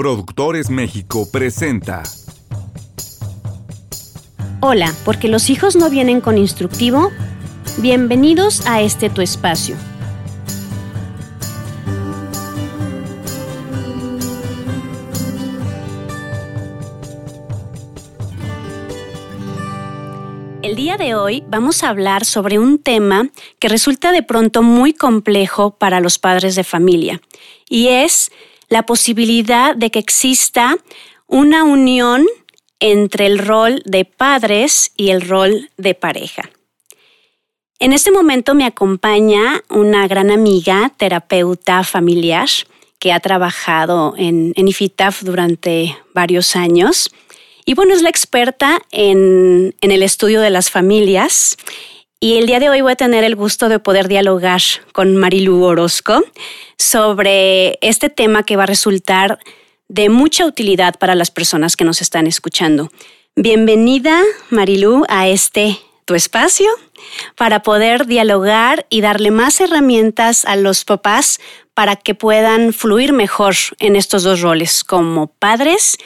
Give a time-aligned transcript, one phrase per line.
[0.00, 2.02] Productores México presenta.
[4.62, 7.10] Hola, porque los hijos no vienen con instructivo.
[7.82, 9.76] Bienvenidos a este tu espacio.
[20.62, 23.28] El día de hoy vamos a hablar sobre un tema
[23.58, 27.20] que resulta de pronto muy complejo para los padres de familia
[27.68, 28.32] y es
[28.70, 30.78] la posibilidad de que exista
[31.26, 32.26] una unión
[32.78, 36.48] entre el rol de padres y el rol de pareja.
[37.78, 42.48] En este momento me acompaña una gran amiga, terapeuta familiar,
[42.98, 47.10] que ha trabajado en, en IFITAF durante varios años
[47.70, 51.56] y bueno, es la experta en, el estudio de las familias.
[52.22, 54.60] Y el día de hoy voy a tener el gusto de poder dialogar
[54.92, 56.22] con Marilu Orozco
[56.76, 59.38] sobre este tema que va a resultar
[59.88, 62.92] de mucha utilidad para las personas que nos están escuchando.
[63.36, 66.68] Bienvenida, Marilu, a este tu espacio
[67.36, 71.40] para poder dialogar y darle más herramientas a los papás
[71.72, 75.96] para que puedan fluir mejor en estos dos roles como padres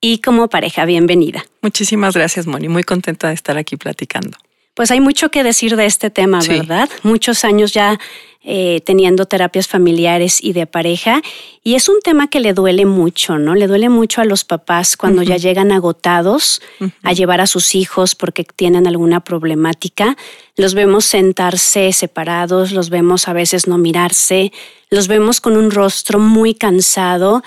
[0.00, 0.84] y como pareja.
[0.84, 1.44] Bienvenida.
[1.62, 2.68] Muchísimas gracias, Moni.
[2.68, 4.38] Muy contenta de estar aquí platicando.
[4.74, 6.88] Pues hay mucho que decir de este tema, ¿verdad?
[7.04, 7.98] Muchos años ya
[8.46, 11.22] eh, teniendo terapias familiares y de pareja.
[11.62, 13.54] Y es un tema que le duele mucho, ¿no?
[13.54, 16.60] Le duele mucho a los papás cuando ya llegan agotados
[17.02, 20.18] a llevar a sus hijos porque tienen alguna problemática.
[20.56, 24.52] Los vemos sentarse separados, los vemos a veces no mirarse,
[24.90, 27.42] los vemos con un rostro muy cansado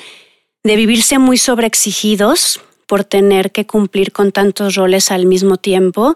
[0.63, 6.15] de vivirse muy sobreexigidos por tener que cumplir con tantos roles al mismo tiempo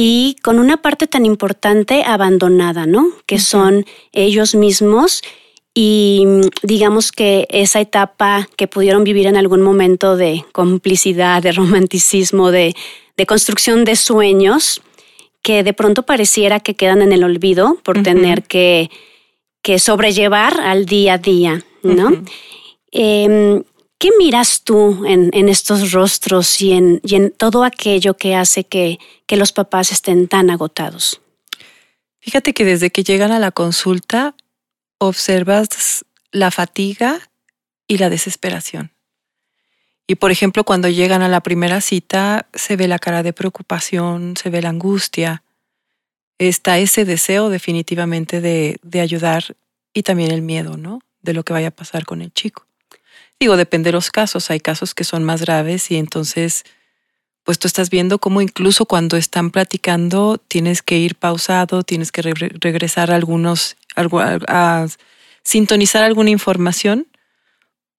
[0.00, 3.10] y con una parte tan importante abandonada, ¿no?
[3.26, 5.22] Que son ellos mismos
[5.74, 6.24] y
[6.62, 12.76] digamos que esa etapa que pudieron vivir en algún momento de complicidad, de romanticismo, de,
[13.26, 14.82] construcción de sueños,
[15.42, 18.90] que de pronto pareciera que quedan en el olvido por tener que,
[19.62, 22.22] que, sobrellevar al día a día, ¿no?
[22.92, 23.64] Em,
[23.98, 28.98] ¿Qué miras tú en, estos rostros y en, todo aquello que hace que,
[29.28, 31.20] los papás estén tan agotados?
[32.20, 34.36] Fíjate que desde que llegan a la consulta
[34.98, 37.18] observas la fatiga
[37.88, 38.92] y la desesperación.
[40.06, 44.36] Y por ejemplo, cuando llegan a la primera cita, se ve la cara de preocupación,
[44.36, 45.42] se ve la angustia,
[46.38, 49.56] está ese deseo definitivamente de, de ayudar
[49.92, 51.00] y también el miedo, ¿no?
[51.20, 52.67] De lo que vaya a pasar con el chico.
[53.40, 54.50] Digo, depende de los casos.
[54.50, 56.64] Hay casos que son más graves y entonces,
[57.44, 62.22] pues tú estás viendo cómo incluso cuando están platicando tienes que ir pausado, tienes que
[62.22, 64.86] regresar a algunos, a,
[65.44, 67.06] sintonizar alguna información,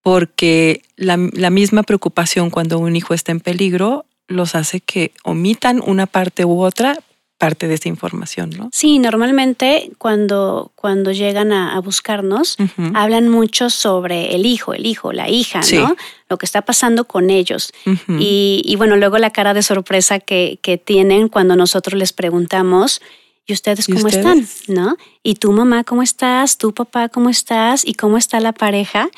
[0.02, 5.82] porque la, la misma preocupación cuando un hijo está en peligro los hace que omitan
[5.84, 6.96] una parte u otra
[7.40, 8.70] parte de esa información, ¿no?
[8.74, 12.58] Sí, normalmente cuando, cuando llegan a, buscarnos,
[12.94, 15.96] hablan mucho sobre el hijo, el hijo, la hija, ¿no?
[16.30, 17.72] Lo que está pasando con ellos.
[18.08, 23.02] y, bueno, luego la cara de sorpresa que, que tienen cuando nosotros les preguntamos,
[23.48, 24.46] ¿y ustedes cómo están?
[24.68, 24.98] ¿No?
[25.24, 26.58] ¿Y tu mamá cómo estás?
[26.58, 27.88] ¿Tu papá cómo estás?
[27.88, 29.10] ¿Y cómo está la pareja?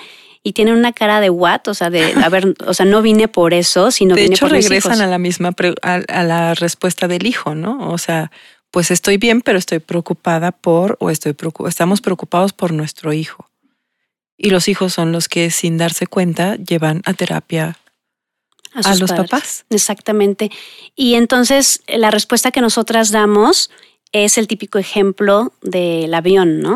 [0.43, 3.27] Y tienen una cara de what, o sea, de, a ver, o sea, no vine
[3.27, 5.53] por eso, sino de vine hecho, por regresan a la misma,
[5.83, 7.91] a, la respuesta del hijo, ¿no?
[7.91, 8.31] O sea,
[8.71, 11.35] pues estoy bien, pero estoy preocupada por, o estoy
[11.67, 13.49] estamos preocupados por nuestro hijo.
[14.37, 17.77] Y los hijos son los que, sin darse cuenta, llevan a terapia
[18.73, 19.65] a, los papás.
[19.69, 20.49] Exactamente.
[20.95, 23.69] Y entonces la respuesta que nosotras damos
[24.11, 26.75] es el típico ejemplo del avión, ¿no?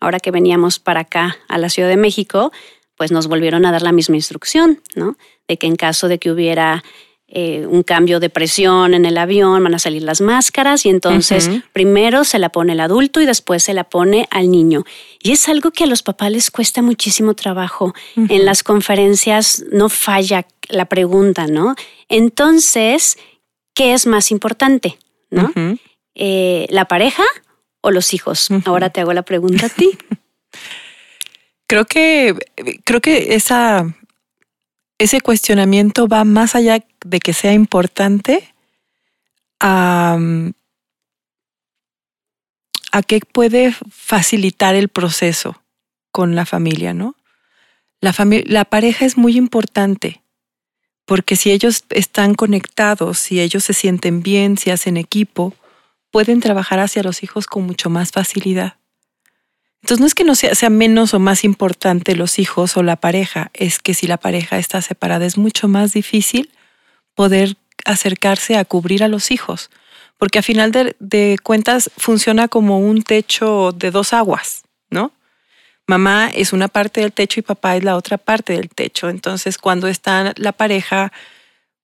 [0.00, 2.52] Ahora que veníamos para acá, a la Ciudad de México,
[2.98, 5.16] pues nos volvieron a dar la misma instrucción, ¿no?
[5.46, 6.82] De que en caso de que hubiera
[7.30, 11.50] eh, un cambio de presión en el avión, van a salir las máscaras y entonces
[11.74, 14.84] primero se la pone el adulto y después se la pone al niño.
[15.22, 17.94] Y es algo que a los papás les cuesta muchísimo trabajo.
[18.16, 21.76] En las conferencias no falla la pregunta, ¿no?
[22.08, 23.18] Entonces,
[23.74, 24.98] ¿qué es más importante?
[25.30, 25.52] ¿No?
[26.14, 27.24] Eh, ¿La pareja
[27.82, 28.48] o los hijos?
[28.64, 29.90] Ahora te hago la pregunta a ti.
[31.68, 32.34] Creo que,
[32.84, 33.38] creo que
[34.98, 38.52] ese cuestionamiento va más allá de que sea importante
[39.60, 40.18] a,
[42.90, 45.62] a que puede facilitar el proceso
[46.10, 47.14] con la familia, ¿no?
[48.00, 48.14] La,
[48.46, 50.22] la pareja es muy importante
[51.04, 55.54] porque si ellos están conectados, si ellos se sienten bien, si hacen equipo,
[56.10, 58.76] pueden trabajar hacia los hijos con mucho más facilidad.
[59.82, 62.96] Entonces no es que no sea, sea menos o más importante los hijos o la
[62.96, 66.50] pareja, es que si la pareja está separada es mucho más difícil
[67.14, 69.70] poder acercarse a cubrir a los hijos,
[70.18, 75.12] porque a final de, cuentas funciona como un techo de dos aguas, ¿no?
[75.86, 79.08] Mamá es una parte del techo y papá es la otra parte del techo.
[79.08, 81.12] Entonces, cuando está la pareja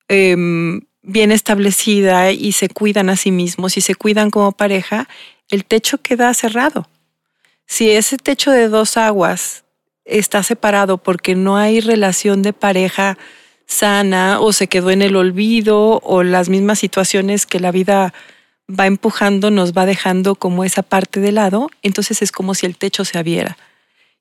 [0.08, 5.08] em, bien establecida y se cuidan a sí mismos y se cuidan como pareja,
[5.49, 6.87] el techo queda cerrado.
[7.67, 9.65] Si ese techo de dos aguas
[10.05, 13.19] está separado porque no hay relación de pareja
[13.67, 18.13] sana o se quedó en el olvido o las mismas situaciones que la vida
[18.69, 22.77] va empujando nos va dejando como esa parte de lado, entonces es como si el
[22.77, 23.57] techo se abriera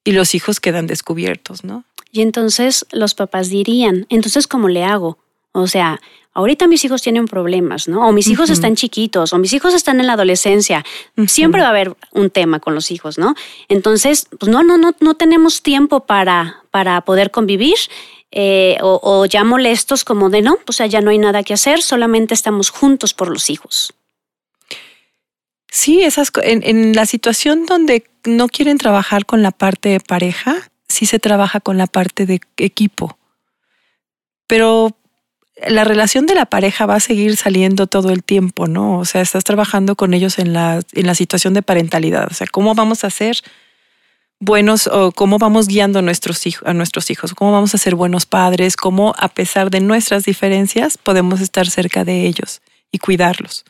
[0.03, 1.85] y los hijos quedan descubiertos, ¿no?
[2.11, 5.17] Y entonces los papás dirían, entonces ¿cómo le hago?
[5.53, 6.01] O sea,
[6.33, 8.07] ahorita mis hijos tienen problemas, ¿no?
[8.07, 10.83] O mis hijos están chiquitos, o mis hijos están en la adolescencia.
[11.27, 13.35] Siempre va a haber un tema con los hijos, ¿no?
[13.69, 17.77] Entonces, pues no, no, no, no tenemos tiempo para, para poder convivir.
[18.35, 21.83] Eh, o, ya molestos como de no, o sea, ya no hay nada que hacer,
[21.83, 23.93] solamente estamos juntos por los hijos.
[25.69, 30.71] Sí, esas, en, en la situación donde no quieren trabajar con la parte de pareja,
[30.87, 33.19] sí se trabaja con la parte de equipo.
[34.47, 34.97] Pero
[35.67, 38.97] la relación de la pareja va a seguir saliendo todo el tiempo, ¿no?
[38.99, 42.27] O sea, estás trabajando con ellos en la, en la situación de parentalidad.
[42.31, 43.37] O sea, ¿cómo vamos a ser
[44.39, 47.33] buenos o cómo vamos guiando a nuestros, hijos, a nuestros hijos?
[47.33, 48.75] ¿Cómo vamos a ser buenos padres?
[48.75, 52.61] ¿Cómo, a pesar de nuestras diferencias, podemos estar cerca de ellos
[52.91, 53.63] y cuidarlos?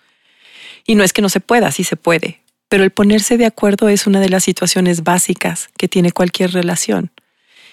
[0.86, 3.90] Y no es que no se pueda, sí se puede, pero el ponerse de acuerdo
[3.90, 7.12] es una de las situaciones básicas que tiene cualquier relación.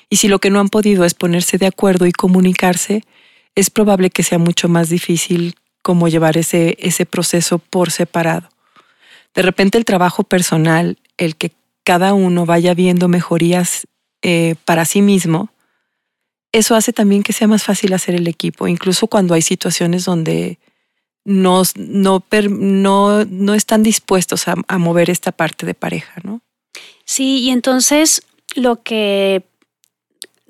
[0.08, 3.04] Y si lo que no han podido es ponerse de acuerdo y comunicarse,
[3.54, 8.48] es probable que sea mucho más difícil cómo llevar ese, ese proceso por separado.
[9.34, 11.52] De repente el trabajo personal, el que
[11.84, 13.86] cada uno vaya viendo mejorías
[14.22, 15.50] eh, para sí mismo,
[16.52, 20.58] eso hace también que sea más fácil hacer el equipo, incluso cuando hay situaciones donde
[21.24, 26.40] no, no, no, no están dispuestos a, a mover esta parte de pareja, ¿no?
[27.04, 28.22] Sí, y entonces
[28.54, 29.44] lo que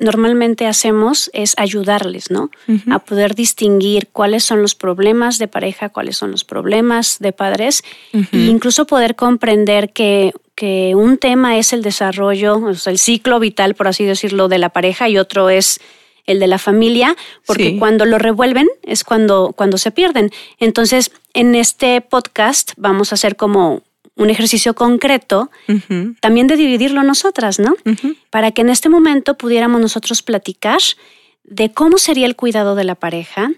[0.00, 2.50] normalmente hacemos es ayudarles, ¿no?
[2.91, 7.85] A poder distinguir cuáles son los problemas de pareja, cuáles son los problemas de padres,
[8.12, 13.38] e incluso poder comprender que, que, un tema es el desarrollo, o sea, el ciclo
[13.38, 15.81] vital, por así decirlo, de la pareja y otro es
[16.26, 17.17] el de la familia,
[17.47, 20.31] porque cuando lo revuelven es cuando, cuando se pierden.
[20.58, 23.82] Entonces, en este podcast vamos a hacer como
[24.20, 25.50] un ejercicio concreto,
[26.20, 27.75] también de dividirlo nosotras, ¿no?
[28.28, 30.81] Para que en este momento pudiéramos nosotros platicar
[31.43, 33.50] de cómo sería el cuidado de la pareja,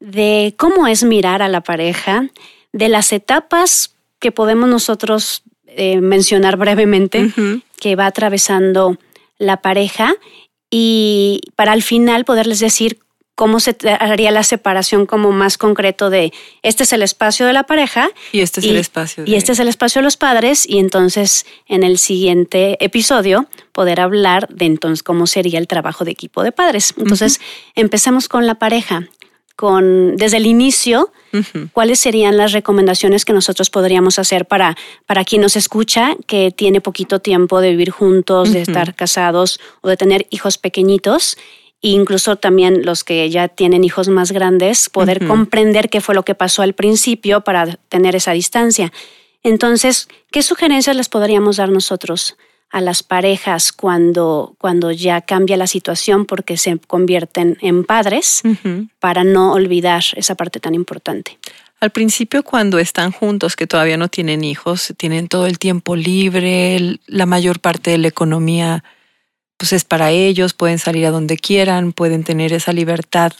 [0.00, 2.28] de cómo es mirar a la pareja,
[2.72, 7.32] de las etapas que podemos nosotros eh, mencionar brevemente
[7.80, 8.98] que va atravesando
[9.38, 10.14] la pareja
[10.70, 12.98] y para al final poderles decir
[13.34, 16.32] cómo se haría la separación como más concreto de
[16.62, 19.58] este es el espacio de la pareja y este es el espacio y este es
[19.58, 25.02] el espacio de los padres y entonces en el siguiente episodio poder hablar de entonces
[25.02, 26.94] cómo sería el trabajo de equipo de padres.
[26.96, 27.40] Entonces,
[27.74, 29.08] empecemos con la pareja,
[29.56, 31.12] con desde el inicio
[31.72, 34.76] cuáles serían las recomendaciones que nosotros podríamos hacer para
[35.06, 39.88] para quien nos escucha que tiene poquito tiempo de vivir juntos, de estar casados o
[39.88, 41.36] de tener hijos pequeñitos
[41.90, 46.34] incluso también los que ya tienen hijos más grandes, poder comprender qué fue lo que
[46.34, 48.92] pasó al principio para tener esa distancia.
[49.42, 52.36] Entonces, ¿qué sugerencias les podríamos dar nosotros
[52.70, 58.42] a las parejas cuando, cuando ya cambia la situación porque se convierten en padres
[58.98, 61.38] para no olvidar esa parte tan importante?
[61.80, 66.98] Al principio, cuando están juntos, que todavía no tienen hijos, tienen todo el tiempo libre,
[67.06, 68.82] la mayor parte de la economía
[69.56, 73.32] pues es para ellos, pueden salir a donde quieran, pueden tener esa libertad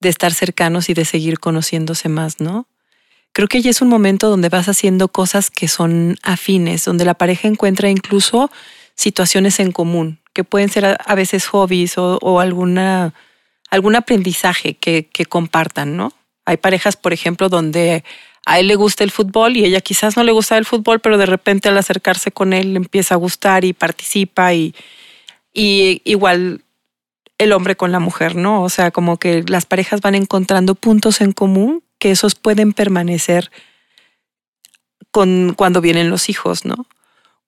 [0.00, 2.66] de estar cercanos y de seguir conociéndose más, ¿no?
[3.32, 7.14] Creo que ya es un momento donde vas haciendo cosas que son afines, donde la
[7.14, 8.50] pareja encuentra incluso
[8.94, 13.12] situaciones en común, que pueden ser a, veces hobbies o, alguna,
[13.70, 16.12] algún aprendizaje que, que compartan, ¿no?
[16.44, 18.04] Hay parejas, por ejemplo, donde
[18.46, 21.18] a él le gusta el fútbol y ella quizás no le gusta el fútbol, pero
[21.18, 24.74] de repente al acercarse con él empieza a gustar y participa y,
[25.54, 26.62] y igual
[27.38, 28.62] el hombre con la mujer, ¿no?
[28.62, 33.50] O sea, como que las parejas van encontrando puntos en común que esos pueden permanecer
[35.10, 36.86] con cuando vienen los hijos, ¿no?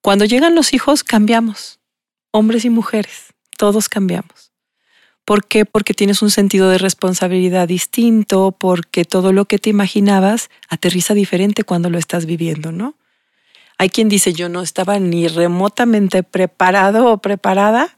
[0.01, 1.79] Cuando llegan los hijos cambiamos,
[2.31, 4.51] hombres y mujeres, todos cambiamos.
[5.25, 5.65] ¿Por qué?
[5.65, 11.65] Porque tienes un sentido de responsabilidad distinto, porque todo lo que te imaginabas aterriza diferente
[11.65, 12.95] cuando lo estás viviendo, ¿no?
[13.77, 17.95] Hay quien dice, yo no estaba ni remotamente preparado o preparada.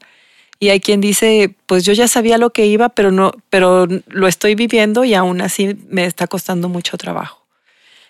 [0.58, 4.28] Y hay quien dice, pues yo ya sabía lo que iba, pero no, pero lo
[4.28, 7.46] estoy viviendo y aún así me está costando mucho trabajo.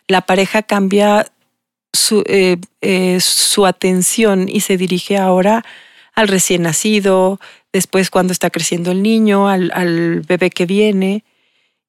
[0.09, 1.31] La pareja cambia
[1.93, 5.65] su, eh, eh, su atención y se dirige ahora
[6.15, 7.39] al recién nacido,
[7.73, 11.25] después cuando está creciendo el niño, al, al bebé que viene,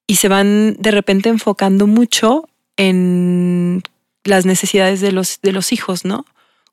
[0.05, 2.47] y se van de repente enfocando mucho
[2.77, 3.81] en
[4.23, 6.25] las necesidades de los, de los hijos, ¿no?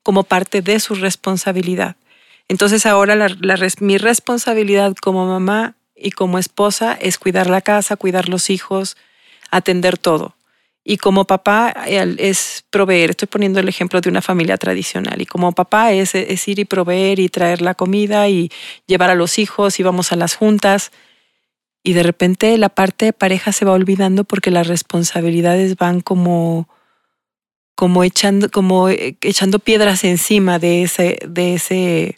[0.03, 1.95] Como parte de su responsabilidad.
[2.49, 3.29] Entonces ahora la,
[3.79, 8.97] mi responsabilidad como mamá y como esposa es cuidar la casa, cuidar los hijos,
[9.51, 10.35] atender todo.
[10.83, 15.51] Y como papá es proveer, estoy poniendo el ejemplo de una familia tradicional, y como
[15.51, 18.49] papá es, ir y proveer y traer la comida y
[18.87, 20.91] llevar a los hijos y vamos a las juntas.
[21.83, 26.67] Y de repente la parte pareja se va olvidando porque las responsabilidades van como,
[27.79, 32.17] como echando, como eh, echando piedras encima de ese, de ese,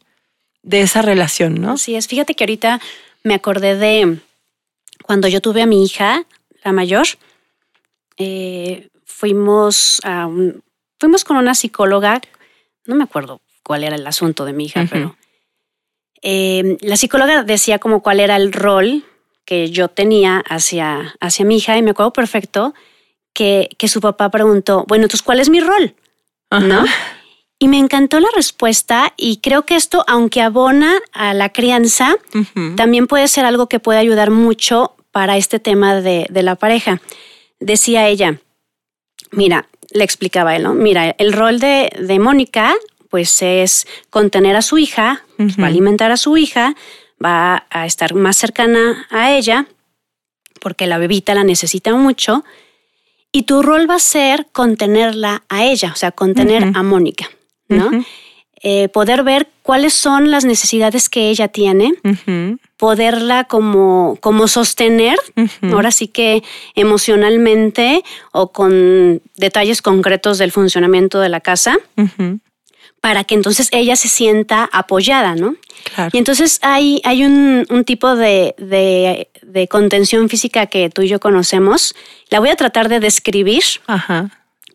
[0.63, 1.77] de esa relación, ¿no?
[1.77, 2.07] Sí, es.
[2.07, 2.81] Fíjate que ahorita
[3.21, 4.17] me acordé de
[5.03, 6.25] cuando yo tuve a mi hija,
[6.63, 7.05] la mayor,
[8.17, 10.63] eh, fuimos a un,
[10.99, 12.21] fuimos con una psicóloga,
[12.87, 15.15] no me acuerdo cuál era el asunto de mi hija, pero
[16.23, 19.05] eh, la psicóloga decía como cuál era el rol
[19.45, 22.73] que yo tenía hacia, hacia mi hija y me acuerdo perfecto
[23.33, 25.95] que, que su papá preguntó, bueno, entonces, ¿cuál es mi rol?
[26.51, 26.83] ¿No?
[27.59, 32.15] Y me encantó la respuesta y creo que esto, aunque abona a la crianza,
[32.75, 37.01] también puede ser algo que puede ayudar mucho para este tema de, de la pareja.
[37.59, 38.39] Decía ella,
[39.31, 40.73] mira, le explicaba él, ¿no?
[40.73, 42.73] Mira, el rol de, de Mónica,
[43.09, 46.75] pues es contener a su hija, va a alimentar a su hija,
[47.23, 49.67] va a estar más cercana a ella,
[50.59, 52.43] porque la bebita la necesita mucho,
[53.31, 57.29] y tu rol va a ser contenerla a ella, o sea, contener a Mónica,
[57.67, 57.89] ¿no?
[58.63, 61.93] Eh, poder ver cuáles son las necesidades que ella tiene,
[62.77, 65.17] poderla como, como sostener,
[65.61, 66.43] ahora sí que
[66.75, 71.79] emocionalmente o con detalles concretos del funcionamiento de la casa,
[73.01, 75.55] para que entonces ella se sienta apoyada, ¿no?
[76.13, 81.95] Y entonces hay, hay un, tipo de, de, contención física que tú y yo conocemos.
[82.29, 83.63] La voy a tratar de describir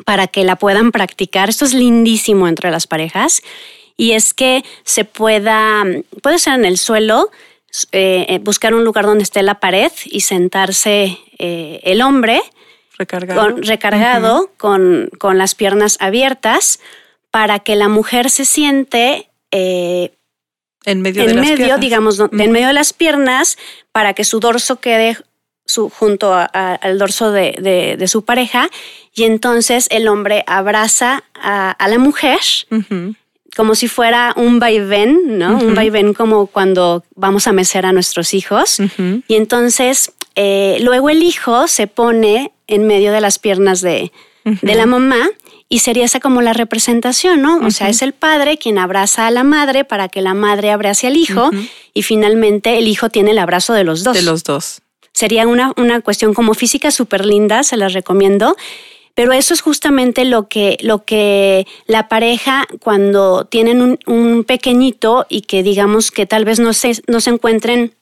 [0.05, 1.49] para que la puedan practicar.
[1.49, 3.43] Esto es lindísimo entre las parejas.
[3.97, 5.85] Y es que se pueda,
[6.21, 7.31] puede ser en el suelo,
[7.93, 12.43] eh, eh, buscar un lugar donde esté la pared y sentarse eh, el hombre
[12.99, 16.81] recargado, con, recargado con, con, las piernas abiertas
[17.37, 22.73] para que la mujer se siente en medio, de las medio digamos, en medio de
[22.73, 23.59] las piernas,
[23.93, 25.19] para que su dorso quede
[25.67, 28.71] su, junto al dorso de, de, su pareja,
[29.15, 32.41] y entonces el hombre abraza a, la mujer.
[33.55, 35.59] Como si fuera un vaivén, ¿no?
[35.59, 38.79] Un vaivén como cuando vamos a mecer a nuestros hijos.
[39.29, 44.11] Y entonces, eh, luego el hijo se pone en medio de las piernas de,
[44.45, 45.29] de la mamá
[45.69, 47.59] y sería esa como la representación, ¿no?
[47.59, 51.09] O sea, es el padre quien abraza a la madre para que la madre abrace
[51.09, 51.51] al hijo
[51.93, 54.15] y finalmente el hijo tiene el abrazo de los dos.
[54.15, 54.83] De los dos.
[55.13, 58.57] Sería una, una cuestión como física súper linda, se las recomiendo.
[59.15, 65.25] Pero eso es justamente lo que, lo que la pareja, cuando tienen un, un pequeñito
[65.31, 67.95] y que digamos que tal vez no se, no se encuentren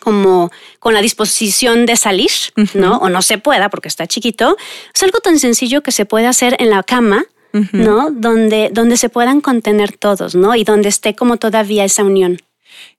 [0.00, 2.30] como con la disposición de salir,
[2.74, 2.98] ¿no?
[2.98, 4.56] O no se pueda porque está chiquito.
[4.94, 7.24] Es algo tan sencillo que se puede hacer en la cama,
[7.72, 8.10] ¿no?
[8.10, 10.54] Donde, donde se puedan contener todos, ¿no?
[10.56, 12.40] Y donde esté como todavía esa unión.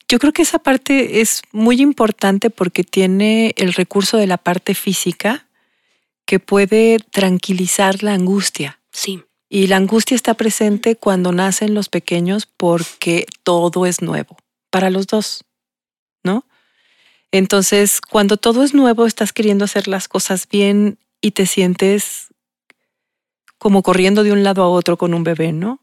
[0.07, 4.75] Yo creo que esa parte es muy importante porque tiene el recurso de la parte
[4.75, 5.47] física
[6.25, 8.79] que puede tranquilizar la angustia.
[8.91, 9.23] Sí.
[9.49, 14.37] Y la angustia está presente cuando nacen los pequeños porque todo es nuevo
[14.69, 15.45] para los dos,
[16.23, 16.45] ¿no?
[17.37, 22.27] Entonces, cuando todo es nuevo, estás queriendo hacer las cosas bien y te sientes
[23.57, 25.81] como corriendo de un lado a otro con un bebé, ¿no?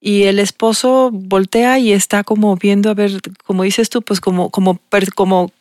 [0.00, 4.50] Y el esposo voltea y está como viendo, a ver, como dices tú, pues como,
[4.50, 4.80] como,
[5.14, 5.52] como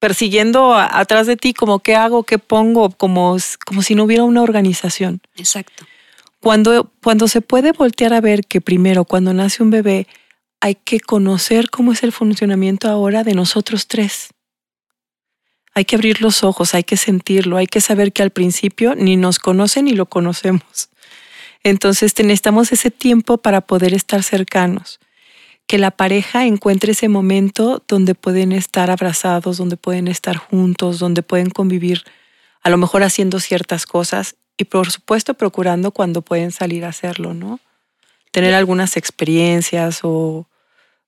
[0.00, 4.42] persiguiendo atrás de ti, como qué hago, qué pongo, como, como si no hubiera una
[4.42, 5.20] organización.
[5.36, 5.84] Exacto.
[6.40, 10.08] Cuando, cuando se puede voltear a ver que primero, cuando nace un bebé,
[10.60, 14.34] hay que conocer cómo es el funcionamiento ahora de nosotros tres
[15.74, 19.16] hay que abrir los ojos, hay que sentirlo, hay que saber que al principio ni
[19.16, 20.90] nos conocen ni lo conocemos.
[21.62, 25.00] Entonces necesitamos ese tiempo para poder estar cercanos.
[25.66, 31.22] Que la pareja encuentre ese momento donde pueden estar abrazados, donde pueden estar juntos, donde
[31.22, 32.02] pueden convivir,
[32.62, 37.34] a lo mejor haciendo ciertas cosas y por supuesto procurando cuando pueden salir a hacerlo,
[37.34, 37.60] ¿no?
[38.34, 40.48] tener algunas experiencias o,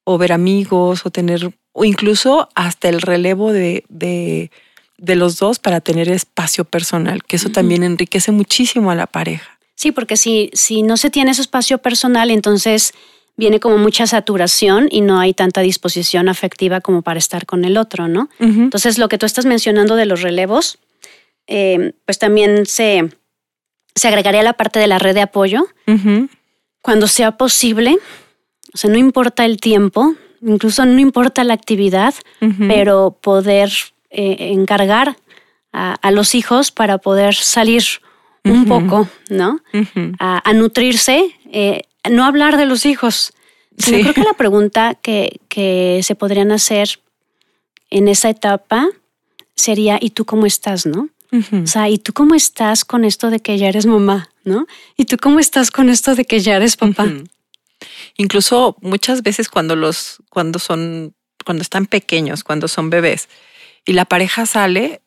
[0.04, 4.50] o ver amigos o tener, o incluso hasta el relevo de, de,
[4.96, 9.58] de los dos para tener espacio personal, que eso también enriquece muchísimo a la pareja.
[9.74, 12.94] Sí, porque si, si no se tiene ese espacio personal, entonces
[13.36, 17.76] viene como mucha saturación y no hay tanta disposición afectiva como para estar con el
[17.76, 18.30] otro, ¿no?
[18.38, 20.78] Entonces, lo que tú estás mencionando de los relevos,
[21.46, 23.10] eh, pues también se,
[23.94, 25.66] se agregaría la parte de la red de apoyo.
[26.80, 27.98] Cuando sea posible,
[28.72, 30.14] o sea, no importa el tiempo,
[30.46, 32.14] incluso no importa la actividad,
[32.68, 33.70] pero poder
[34.10, 35.16] eh, encargar
[35.72, 37.82] a, los hijos para poder salir
[38.44, 39.60] un poco, ¿no?
[40.18, 43.32] a, nutrirse, eh, no hablar de los hijos.
[43.76, 47.00] Sino creo que la pregunta que, que se podrían hacer
[47.90, 48.88] en esa etapa
[49.54, 51.10] sería, ¿y tú cómo estás, no?
[51.32, 54.66] O sea, ¿y tú cómo estás con esto de que ya eres mamá, no?
[54.96, 57.06] ¿Y tú cómo estás con esto de que ya eres papá?
[58.16, 63.28] Incluso muchas veces cuando los, cuando son, cuando están pequeños, cuando son bebés,
[63.84, 65.02] y la pareja sale,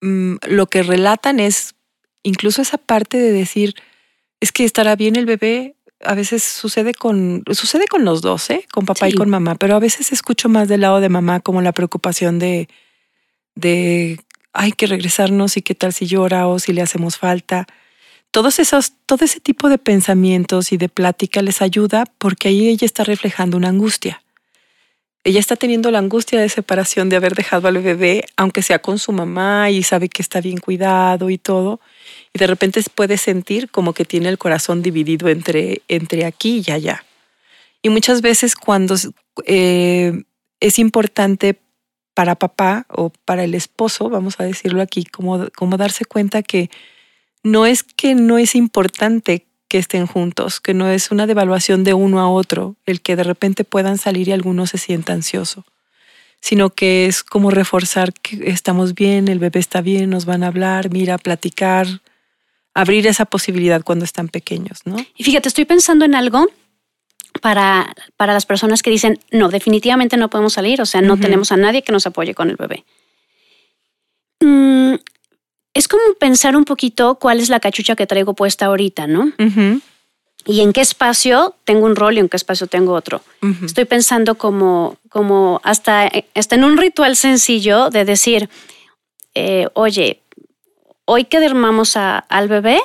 [0.00, 1.74] mm, lo que relatan es
[2.22, 3.74] incluso esa parte de decir,
[4.40, 5.76] es que estará bien el bebé.
[6.00, 8.66] A veces sucede con, sucede con los dos, ¿eh?
[8.72, 11.62] con papá y con mamá, pero a veces escucho más del lado de mamá como
[11.62, 12.68] la preocupación de,
[13.54, 14.20] de
[14.52, 17.66] hay que regresarnos y qué tal si llora o si le hacemos falta.
[18.36, 22.84] Todos esos, todo ese tipo de pensamientos y de plática les ayuda porque ahí ella
[22.84, 24.22] está reflejando una angustia.
[25.24, 28.98] Ella está teniendo la angustia de separación de haber dejado al bebé, aunque sea con
[28.98, 31.80] su mamá y sabe que está bien cuidado y todo.
[32.34, 36.70] Y de repente puede sentir como que tiene el corazón dividido entre, entre aquí y
[36.72, 37.06] allá.
[37.80, 38.96] Y muchas veces cuando
[39.46, 40.24] eh,
[40.60, 41.58] es importante
[42.12, 46.68] para papá o para el esposo, vamos a decirlo aquí, como, como darse cuenta que
[47.46, 51.94] no es que no es importante que estén juntos, que no es una devaluación de
[51.94, 55.64] uno a otro, el que de repente puedan salir y alguno se sienta ansioso,
[56.40, 60.48] sino que es como reforzar que estamos bien, el bebé está bien, nos van a
[60.48, 61.86] hablar, mira, platicar,
[62.74, 64.96] abrir esa posibilidad cuando están pequeños, ¿no?
[65.16, 66.48] Y fíjate, estoy pensando en algo
[67.40, 71.52] para, para las personas que dicen, no, definitivamente no podemos salir, o sea, no tenemos
[71.52, 72.84] a nadie que nos apoye con el bebé.
[74.40, 74.96] Mm,
[75.76, 79.30] es como pensar un poquito cuál es la cachucha que traigo puesta ahorita, ¿no?
[80.46, 83.20] Y en qué espacio tengo un rol y en qué espacio tengo otro.
[83.62, 88.48] Estoy pensando como, como hasta, hasta en un ritual sencillo de decir,
[89.34, 90.22] eh, oye,
[91.04, 92.80] hoy que dermamos al bebé,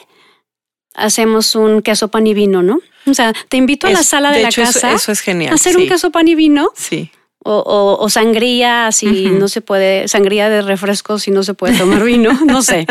[0.93, 2.80] hacemos un queso pan y vino, ¿no?
[3.06, 4.91] O sea, te invito a la sala de, la casa.
[4.91, 5.54] Eso, es genial.
[5.54, 6.71] A hacer un queso pan y vino.
[6.75, 7.10] Sí.
[7.43, 12.32] O, sangría, si no se puede, sangría de refresco, si no se puede tomar vino,
[12.45, 12.86] no sé.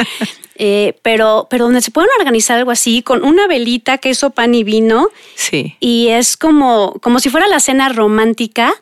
[0.57, 4.65] Eh, pero, pero donde se pueden organizar algo así, con una velita, queso, pan y
[4.65, 5.09] vino.
[5.37, 5.77] Sí.
[5.81, 8.75] Y es como, como si fuera la cena romántica,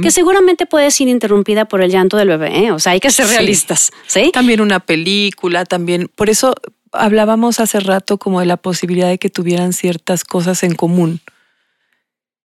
[0.00, 2.64] que seguramente puede ser interrumpida por el llanto del bebé.
[2.64, 2.72] ¿eh?
[2.72, 3.90] O sea, hay que ser realistas.
[4.06, 4.30] ¿sí?
[4.32, 6.08] También una película, también.
[6.14, 6.54] Por eso
[6.92, 11.20] hablábamos hace rato como de la posibilidad de que tuvieran ciertas cosas en común,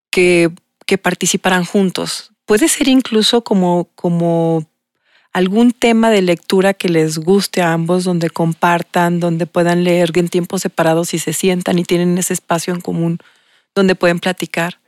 [0.10, 0.52] que,
[0.86, 2.31] que participaran juntos.
[2.52, 4.68] Puede ser incluso como, como
[5.32, 10.28] algún tema de lectura que les guste a ambos, donde compartan, donde puedan leer en
[10.28, 13.20] tiempos separados y se sientan y tienen ese espacio en común
[13.74, 14.80] donde pueden platicar.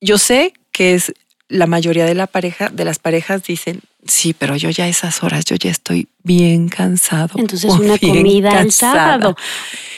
[0.00, 1.12] Yo sé que es
[1.46, 5.22] la mayoría de la pareja, de las parejas dicen, sí, pero yo ya a esas
[5.22, 7.34] horas, yo ya estoy bien cansado.
[7.36, 9.36] Entonces una comida el sábado.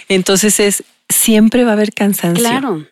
[0.09, 2.43] Entonces es, siempre va a haber cansancio.
[2.43, 2.85] Claro.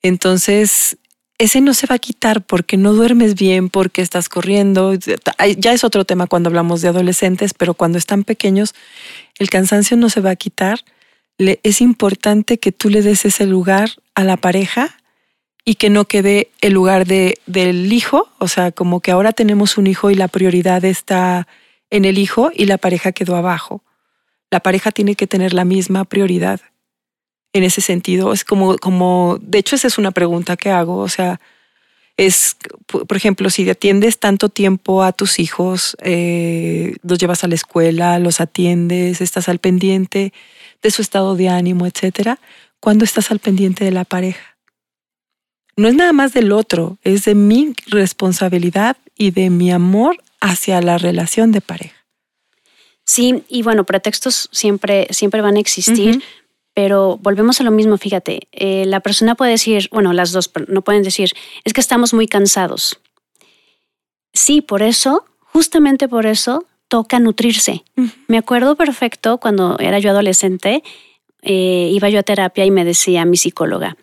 [0.00, 0.96] Entonces,
[1.38, 4.94] ese no se va a quitar porque no duermes bien, porque estás corriendo.
[5.56, 8.74] Ya es otro tema cuando hablamos de adolescentes, pero cuando están pequeños,
[9.38, 10.80] el cansancio no se va a quitar.
[11.38, 14.96] es importante que tú le des ese lugar a la pareja
[15.64, 19.78] y que no quede el lugar de, del hijo, o sea, como que ahora tenemos
[19.78, 21.46] un hijo y la prioridad está
[21.90, 23.82] en el hijo y la pareja quedó abajo.
[24.50, 26.60] La pareja tiene que tener la misma prioridad.
[27.52, 31.08] En ese sentido, es como, como, de hecho esa es una pregunta que hago, o
[31.08, 31.40] sea,
[32.16, 37.54] es, por ejemplo, si atiendes tanto tiempo a tus hijos, eh, los llevas a la
[37.54, 40.32] escuela, los atiendes, estás al pendiente
[40.82, 42.38] de su estado de ánimo, etcétera,
[42.80, 44.52] ¿cuándo estás al pendiente de la pareja?
[45.76, 50.80] no es nada más del otro, es de mi responsabilidad y de mi amor hacia
[50.80, 51.96] la relación de pareja.
[53.04, 56.22] Sí, y bueno, pretextos siempre, siempre van a existir,
[56.74, 60.82] pero volvemos a lo mismo, fíjate, eh, la persona puede decir, bueno, las dos no
[60.82, 61.32] pueden decir,
[61.64, 62.98] es que estamos muy cansados.
[64.32, 67.84] Sí, por eso, justamente por eso, toca nutrirse.
[68.26, 70.82] Me acuerdo perfecto cuando era yo adolescente,
[71.42, 73.96] eh, iba yo a terapia y me decía mi psicóloga,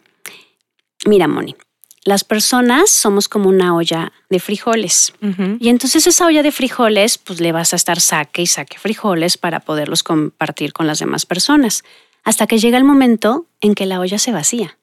[1.05, 1.55] mira, Moni,
[2.03, 5.13] las personas somos como una olla de frijoles.
[5.59, 9.37] Y entonces esa olla de frijoles, pues le vas a estar saque y saque frijoles
[9.37, 11.83] para poderlos compartir con las demás personas.
[12.23, 14.77] Hasta que llega el momento en que la olla se vacía.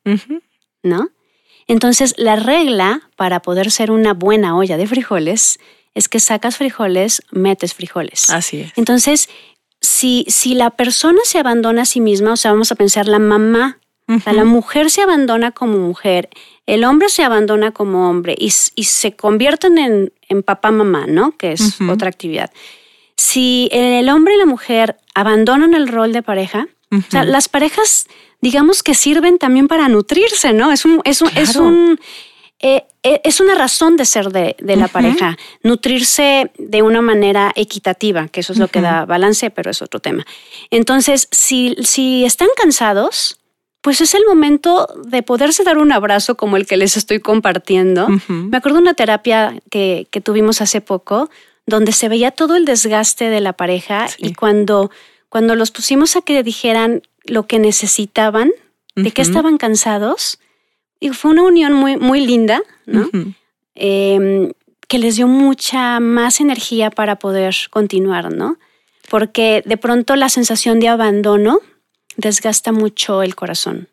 [0.82, 1.10] ¿No?
[1.66, 5.58] Entonces, la regla para poder ser una buena olla de frijoles
[5.94, 8.30] es que sacas frijoles, metes frijoles.
[8.30, 8.72] Así es.
[8.76, 9.28] Entonces,
[9.80, 13.18] si, si la persona se abandona a sí misma, o sea, vamos a pensar la
[13.18, 16.28] mamá, la mujer se abandona como mujer,
[16.66, 21.36] el hombre se abandona como hombre y, se convierten en, en papá mamá, ¿no?
[21.36, 22.52] Que es otra actividad.
[23.16, 28.06] Si el hombre y la mujer abandonan el rol de pareja, o sea, las parejas,
[28.40, 30.72] digamos que sirven también para nutrirse, ¿no?
[30.72, 31.98] Es un, es un, es un
[32.58, 38.28] eh, eh, es una razón de ser de, la pareja, nutrirse de una manera equitativa,
[38.28, 40.24] que eso es lo que da balance, pero es otro tema.
[40.70, 43.38] Entonces, si, si están cansados,
[43.82, 48.08] pues es el momento de poderse dar un abrazo como el que les estoy compartiendo.
[48.28, 51.28] Me acuerdo de una terapia que, que, tuvimos hace poco,
[51.66, 54.90] donde se veía todo el desgaste de la pareja y cuando,
[55.36, 58.52] cuando los pusimos a que dijeran lo que necesitaban,
[58.94, 60.38] de qué estaban cansados,
[60.98, 63.10] y fue una unión muy, muy linda, ¿no?
[63.74, 64.52] Em,
[64.88, 68.56] que les dio mucha más energía para poder continuar, ¿no?
[69.10, 71.58] Porque de pronto la sensación de abandono
[72.16, 73.90] desgasta mucho el corazón.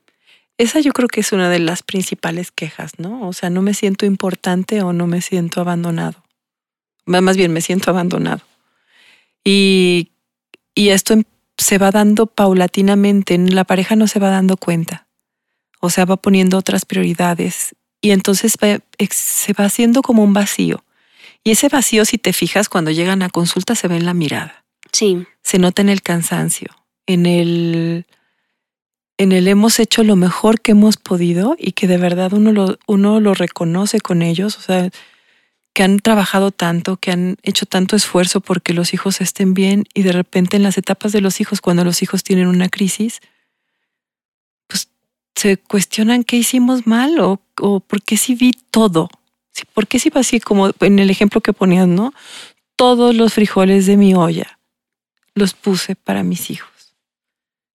[0.57, 3.27] Esa yo creo que es una de las principales quejas, ¿no?
[3.27, 6.23] O sea, no me siento importante o no me siento abandonado.
[7.05, 8.43] Más bien, me siento abandonado.
[9.43, 10.11] Y,
[10.73, 11.25] y esto em,
[11.57, 15.07] se va dando paulatinamente, la pareja no se va dando cuenta
[15.85, 20.85] o sea, va poniendo otras prioridades y entonces se va haciendo como un vacío.
[21.43, 24.63] Y ese vacío, si te fijas, cuando llegan a consulta se ve en la mirada.
[24.93, 25.25] Sí.
[25.41, 26.69] Se nota en el cansancio,
[27.05, 28.05] en el,
[29.17, 32.79] en el hemos hecho lo mejor que hemos podido y que de verdad uno lo,
[32.87, 34.89] uno lo reconoce con ellos, o sea,
[35.73, 40.03] que han trabajado tanto, que han hecho tanto esfuerzo porque los hijos estén bien y
[40.03, 43.21] de repente en las etapas de los hijos, cuando los hijos tienen una crisis,
[45.35, 47.39] se cuestionan qué hicimos mal o,
[47.79, 49.09] por qué sí vi todo.
[49.73, 52.13] ¿Por qué sí va así como en el ejemplo que ponías, no?
[52.75, 54.59] Todos los frijoles de mi olla
[55.35, 56.95] los puse para mis hijos.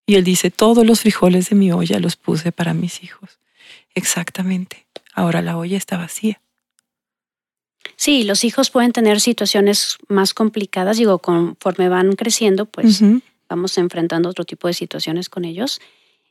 [0.05, 3.39] Y él dice, todos los frijoles de mi olla los puse para mis hijos.
[3.93, 4.87] Exactamente.
[5.13, 6.41] Ahora la olla está vacía.
[7.99, 13.01] Sí, los hijos pueden tener situaciones más complicadas, digo, conforme van creciendo, pues
[13.49, 15.81] vamos enfrentando otro tipo de situaciones con ellos.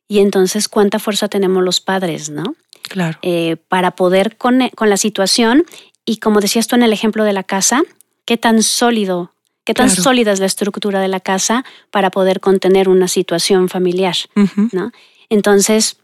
[0.09, 2.55] Y entonces, ¿cuánta fuerza tenemos los padres, no?
[2.85, 3.19] Claro.
[3.21, 5.67] Eh, para poder con, con, la situación
[6.07, 7.83] y como decías tú en el ejemplo de la casa,
[8.25, 12.89] qué tan sólido, qué tan sólida es la estructura de la casa para poder contener
[12.89, 14.17] una situación familiar,
[14.73, 14.91] ¿no?
[15.29, 15.99] Entonces,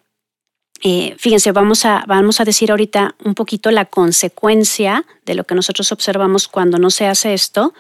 [0.86, 5.54] eh, fíjense, vamos a, vamos a decir ahorita un poquito la consecuencia de lo que
[5.54, 7.72] nosotros observamos cuando no se hace esto.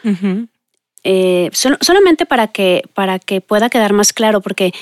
[1.02, 4.72] Eh, solamente para que, para que pueda quedar más claro, porque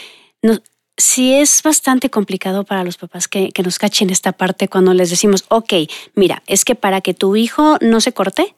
[0.41, 0.61] no,
[0.97, 5.45] sí es bastante complicado para los papás que, nos cachen esta parte cuando les decimos,
[5.49, 5.73] ok,
[6.15, 8.55] mira, es que para que tu hijo no se corte,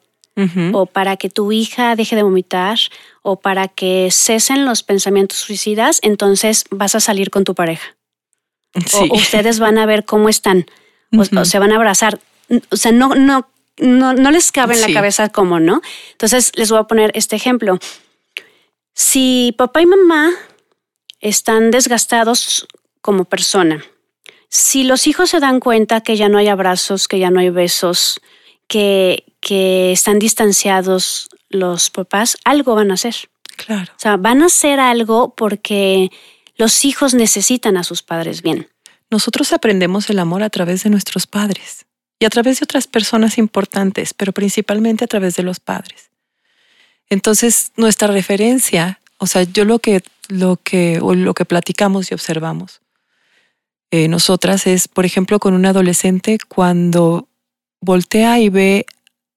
[0.73, 2.77] o para que tu hija deje de vomitar,
[3.23, 7.97] o para que cesen los pensamientos suicidas, entonces vas a salir con tu pareja.
[8.95, 10.67] O, ustedes van a ver cómo están,
[11.17, 12.19] o, se van a abrazar.
[12.71, 15.81] O sea, no, no, no, les cabe en la cabeza cómo, ¿no?
[16.13, 17.79] Entonces les voy a poner este ejemplo.
[18.95, 20.31] Si papá y mamá
[21.21, 22.67] están desgastados
[23.01, 23.85] como persona.
[24.49, 27.51] Si los hijos se dan cuenta que ya no hay abrazos, que ya no hay
[27.51, 28.21] besos,
[28.69, 33.15] que, que están distanciados los papás, algo van a hacer.
[33.57, 33.93] Claro.
[33.97, 36.11] O sea, van a hacer algo porque
[36.57, 38.69] los hijos necesitan a sus padres bien.
[39.11, 41.87] Nosotros aprendemos el amor a través de nuestros padres
[42.19, 46.11] y a través de otras personas importantes, pero principalmente a través de los padres.
[47.11, 52.15] Entonces, nuestra referencia, o sea, yo lo que lo que, o lo que platicamos y
[52.15, 52.81] observamos.
[53.91, 57.29] Eh, nosotras es, por ejemplo, con un adolescente cuando
[57.81, 58.87] voltea y ve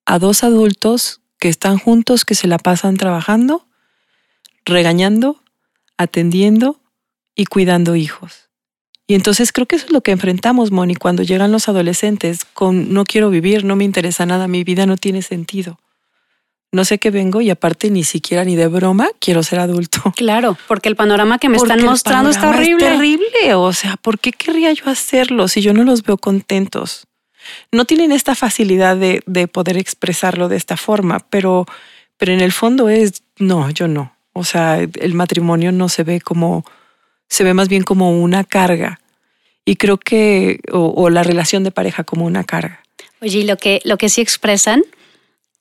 [0.06, 3.68] a dos adultos que están juntos, que se la pasan trabajando,
[4.66, 5.44] regañando,
[5.98, 6.80] atendiendo
[7.38, 8.50] y cuidando hijos.
[9.08, 12.92] Y entonces creo que eso es lo que enfrentamos, Moni, cuando llegan los adolescentes con
[12.92, 15.80] no quiero vivir, no me interesa nada, mi vida no tiene sentido
[16.72, 20.02] no sé qué vengo y aparte ni siquiera ni de broma quiero ser adulto.
[20.16, 22.86] Claro, porque el panorama que me están mostrando está horrible.
[22.86, 27.08] Es terrible, o sea, ¿por qué querría yo hacerlo si yo no los veo contentos?
[27.72, 31.66] No tienen esta facilidad de, de poder expresarlo de esta forma, pero,
[32.18, 34.14] pero en el fondo es, no, yo no.
[34.34, 36.66] O sea, el matrimonio no se ve como,
[37.30, 39.00] se ve más bien como una carga.
[39.66, 42.84] Y creo que, o, la relación de pareja como una carga.
[43.22, 44.84] Oye, y lo que, lo que sí expresan,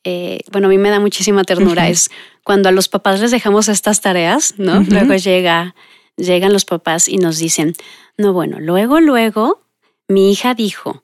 [0.05, 2.11] eh, bueno, a mí me da muchísima ternura, es
[2.45, 4.85] cuando a los papás les dejamos estas tareas, ¿no?
[4.89, 5.75] Luego llega,
[6.17, 7.75] llegan los papás y nos dicen,
[8.17, 9.63] no, bueno, luego, luego,
[10.07, 11.03] mi hija dijo,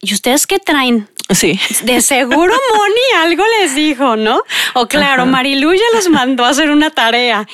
[0.00, 1.08] ¿y ustedes qué traen?
[1.34, 1.58] Sí.
[1.84, 4.42] De seguro Moni algo les dijo, ¿no?
[4.74, 7.48] O claro, Marilu ya los mandó a hacer una tarea.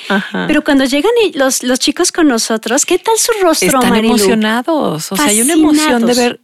[0.46, 5.10] Pero cuando llegan los, los chicos con nosotros, ¿qué tal su rostro, Están emocionados.
[5.12, 6.40] O sea, hay una emoción de ver.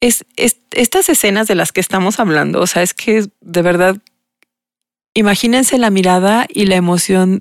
[0.00, 3.98] Es, estas escenas de las que estamos hablando, o sea, es que de verdad,
[5.12, 7.40] imagínense la mirada y la emoción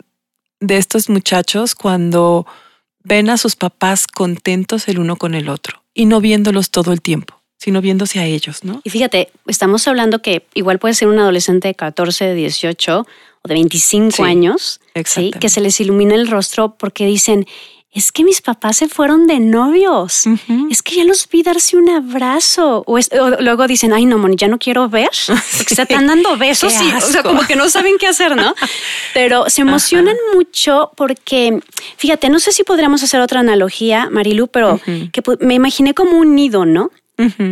[0.59, 2.45] de estos muchachos cuando
[3.01, 7.01] ven a sus papás contentos el uno con el otro y no viéndolos todo el
[7.01, 8.79] tiempo sino viéndose a ellos, ¿no?
[8.85, 13.47] Y fíjate, estamos hablando que igual puede ser un adolescente de 14, de 18 o
[13.49, 15.31] de 25 años, ¿sí?
[15.37, 17.45] que se les ilumina el rostro porque dicen,
[17.91, 20.25] es que mis papás se fueron de novios,
[20.69, 22.83] es que ya los vi darse un abrazo.
[22.85, 22.99] O,
[23.39, 25.09] luego dicen, ay, no, Moni, ya no quiero ver,
[25.57, 28.53] porque se están dando besos y o sea, como que no saben qué hacer, ¿no?
[29.15, 31.59] Pero se emocionan mucho porque,
[31.97, 36.35] fíjate, no sé si podríamos hacer otra analogía, Marilu, pero que me imaginé como un
[36.35, 36.91] nido, ¿no?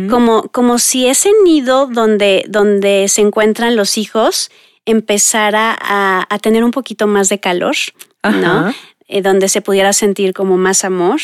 [0.08, 4.50] como, como si ese nido donde, donde se encuentran los hijos
[4.86, 7.76] empezara a, tener un poquito más de calor,
[8.22, 8.72] ¿no?
[9.08, 11.20] Eh, donde se pudiera sentir como más amor,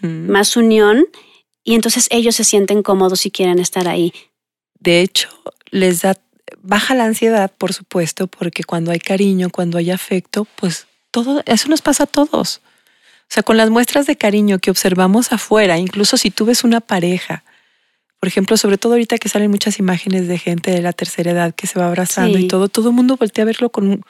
[0.00, 1.06] más unión,
[1.62, 4.12] y entonces ellos se sienten cómodos y quieren estar ahí.
[4.78, 5.28] De hecho,
[5.70, 6.16] les da,
[6.62, 11.68] baja la ansiedad, por supuesto, porque cuando hay cariño, cuando hay afecto, pues todo, eso
[11.68, 12.62] nos pasa a todos.
[13.22, 16.80] O sea, con las muestras de cariño que observamos afuera, incluso si tú ves una
[16.80, 17.44] pareja
[18.18, 21.54] por ejemplo, sobre todo ahorita que salen muchas imágenes de gente de la tercera edad
[21.54, 24.02] que se va abrazando y todo, todo el mundo voltea a verlo con,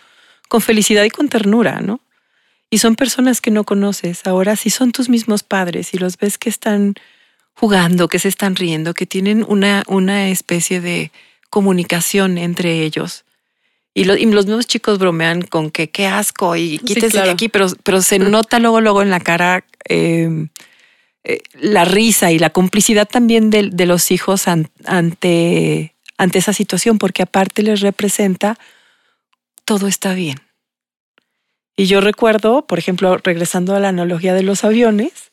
[0.48, 2.00] con felicidad y con ternura, ¿no?
[2.70, 4.26] Y son personas que no conoces.
[4.26, 6.94] Ahora, si son tus mismos padres y los ves que están
[7.54, 11.10] jugando, que se están riendo, que tienen una, una especie de
[11.48, 13.24] comunicación entre ellos.
[13.94, 18.02] Y, los mismos chicos bromean con que qué asco y quítese de aquí, pero, pero
[18.02, 20.48] se nota luego, luego en la cara eh,
[21.24, 27.22] eh, la risa y la complicidad también de, los hijos ante, ante esa situación, porque
[27.22, 28.58] aparte les representa
[29.64, 30.36] todo está bien.
[31.76, 35.30] Y yo recuerdo, por ejemplo, regresando a la analogía de los aviones,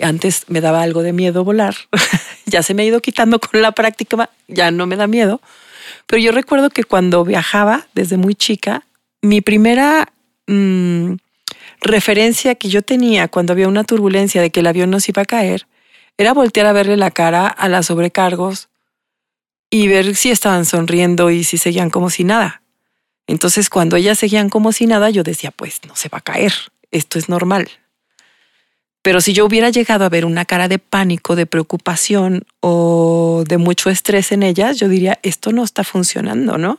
[0.00, 1.74] antes me daba algo de miedo volar,
[2.46, 5.40] ya se me ha ido quitando con la práctica, ya no me da miedo,
[6.06, 8.86] pero yo recuerdo que cuando viajaba desde muy chica,
[9.20, 10.12] mi primera
[10.46, 11.14] mm,
[11.80, 15.26] referencia que yo tenía cuando había una turbulencia de que el avión nos iba a
[15.26, 15.66] caer
[16.16, 18.68] era voltear a verle la cara a las sobrecargos
[19.70, 22.61] y ver si estaban sonriendo y si seguían como si nada.
[23.26, 26.52] Entonces cuando ellas seguían como si nada, yo decía, pues no se va a caer,
[26.90, 27.70] esto es normal.
[29.02, 33.58] Pero si yo hubiera llegado a ver una cara de pánico, de preocupación o de
[33.58, 36.78] mucho estrés en ellas, yo diría, esto no está funcionando, ¿no?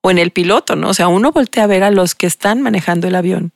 [0.00, 0.88] O en el piloto, ¿no?
[0.88, 3.52] O sea, uno voltea a ver a los que están manejando el avión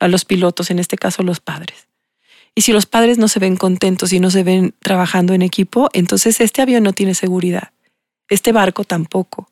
[0.00, 1.88] a los pilotos, en este caso los padres.
[2.54, 5.88] Y si los padres no se ven contentos y no se ven trabajando en equipo,
[5.92, 7.72] entonces este avión no tiene seguridad.
[8.28, 9.48] Este barco tampoco.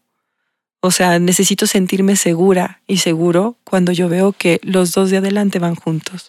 [0.85, 5.61] O sea, necesito sentirme segura y seguro cuando yo veo que los dos de adelante
[5.61, 6.29] van juntos.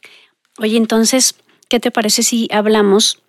[0.60, 1.36] Oye, entonces,
[1.70, 3.24] ¿qué te parece si hablamos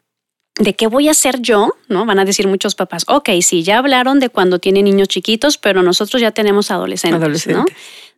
[0.57, 1.73] de qué voy a hacer yo?
[1.89, 2.05] ¿No?
[2.05, 5.83] Van a decir muchos papás, ok, sí, ya hablaron de cuando tienen niños chiquitos, pero
[5.83, 7.65] nosotros ya tenemos adolescentes, ¿no?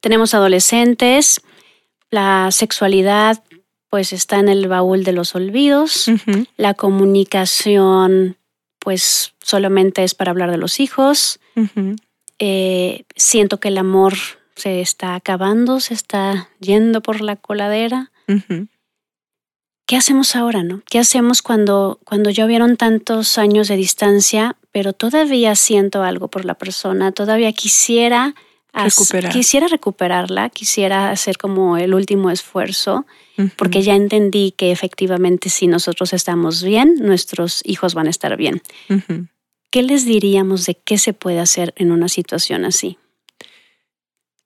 [0.01, 1.41] Tenemos adolescentes,
[2.11, 3.45] la sexualidad
[3.89, 6.11] pues está en el baúl de los olvidos.
[6.57, 8.37] La comunicación
[8.81, 11.39] pues solamente es para hablar de los hijos.
[12.39, 14.15] Eh, siento que el amor
[14.55, 18.11] se está acabando, se está yendo por la coladera.
[19.87, 20.83] ¿Qué hacemos ahora, no?
[20.91, 26.45] ¿Qué hacemos cuando, cuando ya vieron tantos años de distancia, pero todavía siento algo por
[26.45, 28.35] la persona, todavía quisiera
[29.31, 33.07] Quisiera recuperarla, quisiera hacer como el último esfuerzo,
[33.57, 38.61] porque ya entendí que efectivamente si nosotros estamos bien, nuestros hijos van a estar bien.
[39.77, 42.97] ¿Qué les diríamos de qué se puede hacer en una situación así?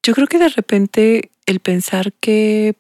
[0.02, 2.74] Yo creo que de repente el pensar que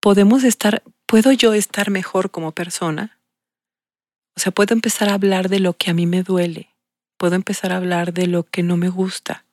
[0.00, 3.20] podemos estar, puedo yo estar mejor como persona,
[4.36, 6.74] o sea, puedo empezar a hablar de lo que a mí me duele,
[7.16, 9.44] puedo empezar a hablar de lo que no me gusta,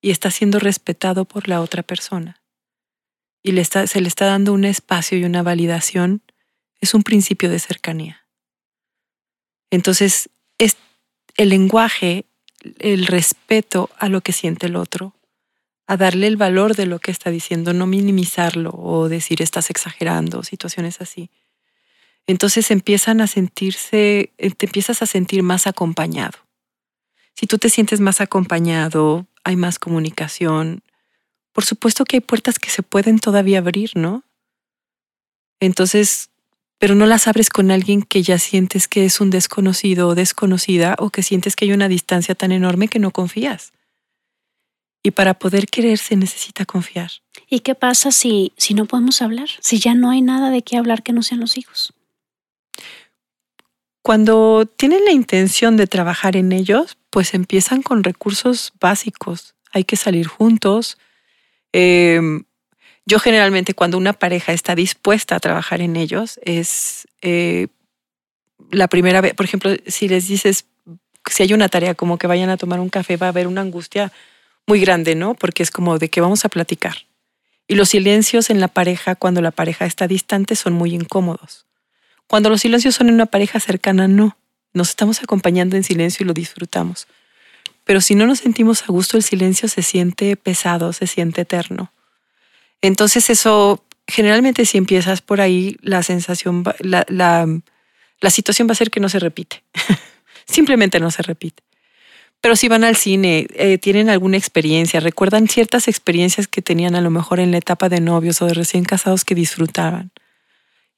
[0.00, 2.42] y está siendo respetado por la otra persona
[3.44, 6.22] y se le está dando un espacio y una validación,
[6.80, 8.26] es un principio de cercanía.
[9.70, 10.76] Entonces, es
[11.36, 12.26] el lenguaje,
[12.78, 15.14] el respeto a lo que siente el otro,
[15.86, 20.42] a darle el valor de lo que está diciendo, no minimizarlo o decir estás exagerando,
[20.42, 21.30] situaciones así.
[22.26, 26.38] Entonces empiezan a sentirse, eh, te empiezas a sentir más acompañado.
[27.34, 30.82] Si tú te sientes más acompañado, hay más comunicación.
[31.52, 34.24] Por supuesto que hay puertas que se pueden todavía abrir, ¿no?
[35.60, 36.30] Entonces,
[36.78, 40.96] pero no las abres con alguien que ya sientes que es un desconocido o desconocida
[40.98, 43.72] o que sientes que hay una distancia tan enorme que no confías.
[45.02, 47.10] Y para poder querer se necesita confiar.
[47.48, 49.48] ¿Y qué pasa si, si no podemos hablar?
[49.60, 51.94] Si ya no hay nada de qué hablar que no sean los hijos.
[54.02, 59.54] Cuando tienen la intención de trabajar en ellos, pues empiezan con recursos básicos.
[59.72, 60.98] Hay que salir juntos.
[61.72, 62.44] Em,
[63.06, 67.68] yo generalmente cuando una pareja está dispuesta a trabajar en ellos es eh,
[68.70, 70.66] la primera vez, por ejemplo, si les dices,
[71.30, 73.60] si hay una tarea como que vayan a tomar un café, va a haber una
[73.60, 74.12] angustia
[74.66, 75.34] muy grande, ¿no?
[75.34, 76.96] Porque es como de que vamos a platicar.
[77.68, 81.66] Y los silencios en la pareja, cuando la pareja está distante, son muy incómodos.
[82.26, 84.36] Cuando los silencios son en una pareja cercana, no.
[84.72, 87.06] Nos estamos acompañando en silencio y lo disfrutamos.
[87.84, 91.92] Pero si no nos sentimos a gusto, el silencio se siente pesado, se siente eterno.
[92.82, 97.46] Entonces eso, generalmente si empiezas por ahí, la sensación, la, la,
[98.20, 99.62] la situación va a ser que no se repite.
[100.46, 101.62] Simplemente no se repite.
[102.40, 107.00] Pero si van al cine, eh, tienen alguna experiencia, recuerdan ciertas experiencias que tenían a
[107.00, 110.12] lo mejor en la etapa de novios o de recién casados que disfrutaban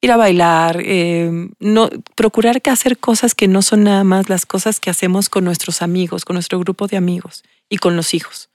[0.01, 4.81] ir a bailar, eh, no, procurar hacer cosas que no son nada más las cosas
[4.81, 8.49] que hacemos con nuestros amigos, con nuestro grupo de amigos y con los hijos,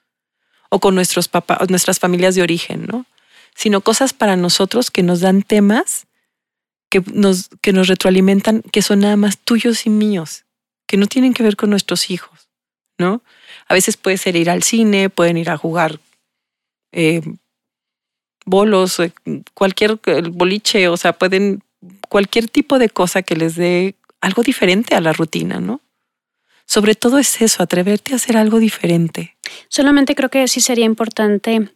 [0.70, 3.06] o con nuestros papás, nuestras familias de origen, ¿no?
[3.56, 6.08] Sino cosas para nosotros que nos dan temas
[6.94, 10.46] que nos, que nos retroalimentan, que son nada más tuyos y míos,
[10.86, 12.50] que no tienen que ver con nuestros hijos,
[13.00, 13.24] ¿no?
[13.68, 16.00] A veces puede ser ir al cine, pueden ir a jugar
[16.92, 17.22] eh,
[18.46, 19.12] bolos, eh,
[19.56, 21.63] cualquier boliche, o sea, pueden
[22.10, 25.82] cualquier tipo de cosa que les dé algo diferente a la rutina, ¿no?
[26.68, 29.36] Sobre todo es eso, atreverte a hacer algo diferente.
[29.68, 31.70] Solamente creo que sí sería importante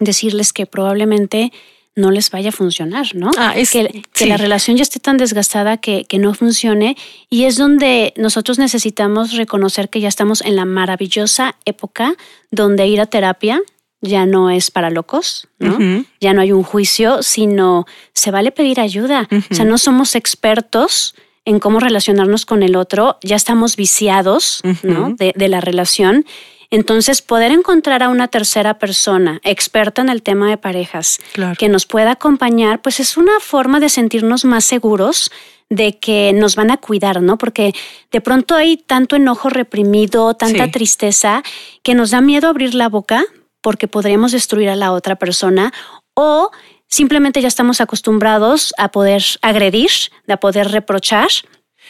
[0.00, 1.52] decirles que probablemente
[1.96, 3.30] no les vaya a funcionar, ¿no?
[3.36, 6.96] Ah, es, que, que la relación ya esté tan desgastada que, que, no funcione
[7.28, 12.14] y es donde nosotros necesitamos reconocer que ya estamos en la maravillosa época
[12.50, 13.60] donde ir a terapia
[14.02, 16.04] ya no es para locos, ¿no?
[16.20, 19.28] Ya no hay un juicio, sino se vale pedir ayuda.
[19.50, 25.14] O sea, no somos expertos en cómo relacionarnos con el otro, ya estamos viciados, ¿no?
[25.14, 26.24] De, de, la relación.
[26.70, 31.18] Entonces, poder encontrar a una tercera persona experta en el tema de parejas
[31.58, 35.32] que nos pueda acompañar, pues es una forma de sentirnos más seguros
[35.68, 37.38] de que nos van a cuidar, ¿no?
[37.38, 37.72] Porque
[38.10, 41.42] de pronto hay tanto enojo reprimido, tanta tristeza,
[41.82, 43.24] que nos da miedo abrir la boca
[43.60, 45.72] porque podríamos destruir a la otra persona
[46.14, 46.50] o
[46.88, 49.90] simplemente ya estamos acostumbrados a poder agredir,
[50.28, 51.28] a poder reprochar.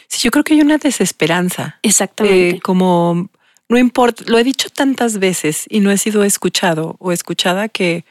[0.08, 1.78] Sí, yo creo que hay una desesperanza.
[1.82, 2.56] Exactamente.
[2.56, 3.30] Eh, como
[3.70, 8.04] no importa, lo he dicho tantas veces y no he sido escuchado o escuchada que,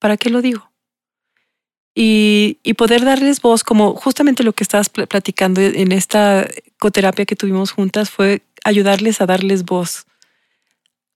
[0.00, 0.72] ¿para qué lo digo?
[1.94, 7.36] Y, y poder darles voz, como justamente lo que estabas platicando en esta coterapia que
[7.36, 10.04] tuvimos juntas, fue ayudarles a darles voz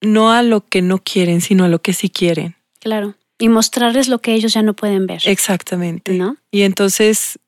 [0.00, 2.54] no a lo que no quieren, sino a lo que sí quieren.
[2.80, 3.16] Claro.
[3.36, 5.22] Y mostrarles lo que ellos ya no pueden ver.
[5.24, 6.12] Exactamente.
[6.12, 6.36] ¿No?
[6.52, 7.40] Y entonces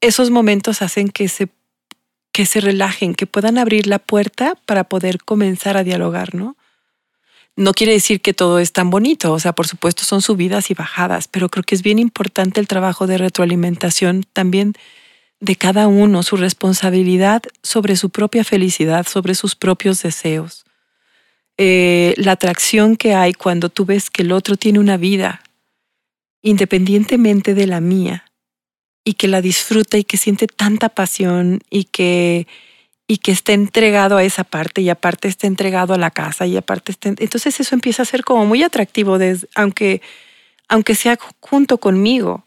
[0.00, 1.48] esos momentos hacen que se,
[2.32, 6.56] que se relajen, que puedan abrir la puerta para poder comenzar a dialogar, ¿no?
[7.54, 10.74] No quiere decir que todo es tan bonito, o sea, por supuesto son subidas y
[10.74, 14.72] bajadas, pero creo que es bien importante el trabajo de retroalimentación también
[15.38, 20.64] de cada uno, su responsabilidad sobre su propia felicidad, sobre sus propios deseos.
[21.58, 25.42] Eh, la atracción que hay cuando tú ves que el otro tiene una vida
[26.40, 28.31] independientemente de la mía
[29.04, 32.46] y que la disfruta y que siente tanta pasión y que
[33.08, 36.56] y que está entregado a esa parte y aparte está entregado a la casa y
[36.56, 39.18] aparte está entonces eso empieza a ser como muy atractivo
[39.54, 40.00] aunque
[40.68, 42.44] aunque sea junto conmigo.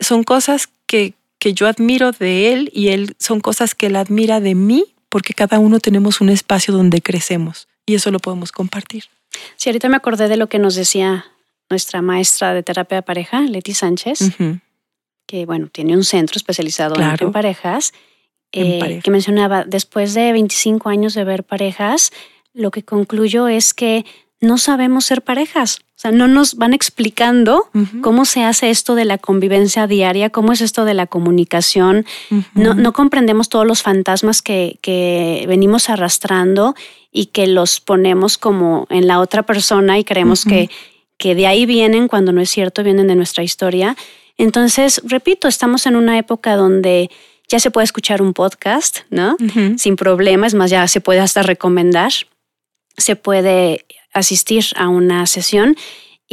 [0.00, 4.38] Son cosas que que yo admiro de él y él son cosas que él admira
[4.40, 9.06] de mí porque cada uno tenemos un espacio donde crecemos y eso lo podemos compartir.
[9.56, 11.26] Sí, ahorita me acordé de lo que nos decía
[11.68, 14.20] nuestra maestra de terapia de pareja, Leti Sánchez,
[15.32, 17.94] que bueno, tiene un centro especializado en parejas,
[18.52, 22.12] eh, que mencionaba, después de 25 años de ver parejas,
[22.52, 24.04] lo que concluyo es que
[24.42, 25.78] no sabemos ser parejas.
[25.96, 27.70] O sea, no nos van explicando
[28.02, 32.04] cómo se hace esto de la convivencia diaria, cómo es esto de la comunicación.
[32.52, 36.74] no, no, comprendemos todos los fantasmas que, que, venimos arrastrando
[37.10, 40.68] y que los ponemos como en la otra persona y creemos que,
[41.16, 43.96] que de ahí vienen cuando no es cierto, vienen de nuestra historia.
[44.38, 47.10] Entonces, repito, estamos en una época donde
[47.48, 49.36] ya se puede escuchar un podcast, ¿no?
[49.76, 52.12] Sin problemas, más ya se puede hasta recomendar,
[52.96, 55.76] se puede asistir a una sesión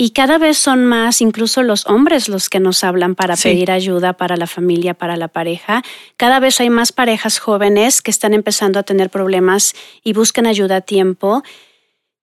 [0.01, 4.13] y cada vez son más incluso los hombres los que nos hablan para pedir ayuda
[4.13, 5.83] para la familia, para la pareja.
[6.15, 10.77] Cada vez hay más parejas jóvenes que están empezando a tener problemas y buscan ayuda
[10.77, 11.43] a tiempo.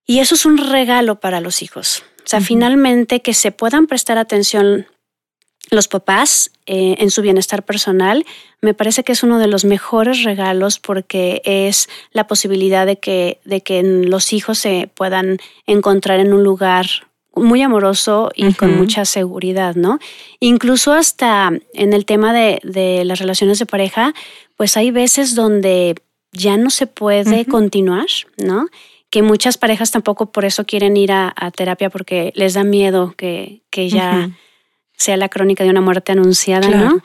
[0.07, 2.03] Y eso es un regalo para los hijos.
[2.20, 4.87] O sea, finalmente que se puedan prestar atención
[5.70, 8.24] los papás eh, en su bienestar personal,
[8.60, 13.40] me parece que es uno de los mejores regalos porque es la posibilidad de que,
[13.44, 16.86] de que los hijos se puedan encontrar en un lugar
[17.34, 19.98] muy amoroso y con mucha seguridad, ¿no?
[20.40, 24.14] Incluso hasta en el tema de, de, las relaciones de pareja,
[24.56, 25.96] pues hay veces donde
[26.32, 28.06] ya no se puede continuar,
[28.38, 28.68] ¿no?
[29.10, 33.62] Que muchas parejas tampoco por eso quieren ir a, terapia porque les da miedo que,
[33.70, 34.30] que ya
[34.97, 37.03] sea la crónica de una muerte anunciada, ¿no?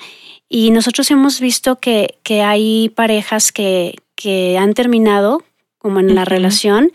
[0.50, 5.44] Y nosotros hemos visto que, que hay parejas que, que, han terminado
[5.78, 6.92] como en la relación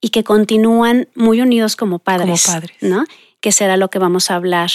[0.00, 2.76] y que continúan muy unidos como padres, como padres.
[2.80, 3.04] ¿no?
[3.40, 4.70] Que será lo que vamos a hablar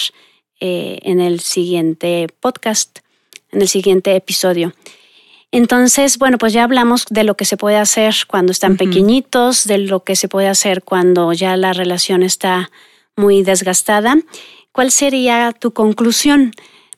[0.60, 2.98] eh, en el siguiente podcast,
[3.52, 4.74] en el siguiente episodio.
[5.50, 9.78] Entonces, bueno, pues ya hablamos de lo que se puede hacer cuando están pequeñitos, de
[9.78, 12.70] lo que se puede hacer cuando ya la relación está
[13.16, 14.18] muy desgastada.
[14.76, 16.52] ¿Cuál sería tu conclusión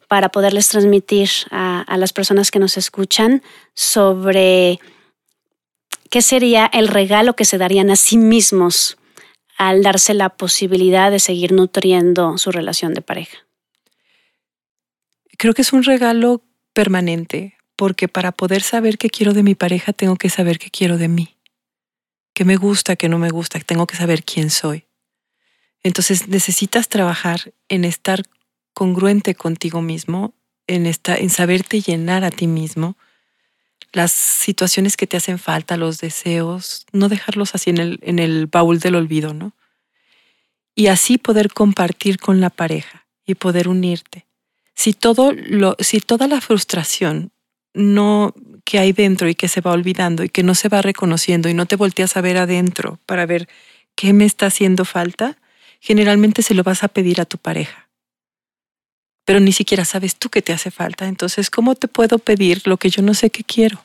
[0.09, 3.41] para poderles transmitir a, las personas que nos escuchan
[3.73, 4.81] sobre
[6.11, 8.99] qué sería el regalo que se darían a sí mismos
[9.59, 13.47] al darse la posibilidad de seguir nutriendo su relación de pareja?
[15.37, 19.93] Creo que es un regalo permanente, porque para poder saber qué quiero de mi pareja
[19.93, 21.37] tengo que saber qué quiero de mí,
[22.35, 24.88] qué me gusta, qué no me gusta, tengo que saber quién soy.
[25.83, 28.23] Entonces necesitas trabajar en estar
[28.75, 30.35] congruente contigo mismo,
[30.67, 32.97] en, en saberte llenar a ti mismo,
[33.93, 38.47] las situaciones que te hacen falta, los deseos, no dejarlos así en el, en el
[38.47, 39.53] baúl del olvido, ¿no?
[40.75, 44.27] Y así poder compartir con la pareja y poder unirte.
[44.75, 47.33] Si, todo lo, si toda la frustración
[47.75, 51.49] no que hay dentro y que se va olvidando y que no se va reconociendo
[51.49, 53.49] y no te volteas a ver adentro para ver
[53.95, 55.39] qué me está haciendo falta,
[55.81, 57.89] generalmente se lo vas a pedir a tu pareja.
[59.25, 61.07] Pero ni siquiera sabes tú qué te hace falta.
[61.07, 63.85] Entonces, ¿cómo te puedo pedir lo que yo no sé qué quiero?